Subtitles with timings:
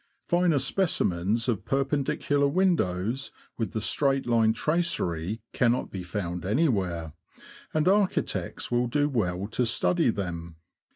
[0.25, 7.13] Finer speci mens of Perpendicular windows, with the straight line tracery, cannot be found anywhere,
[7.71, 10.55] and archi tects will do well to study them.